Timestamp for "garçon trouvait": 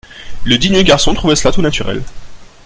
0.81-1.35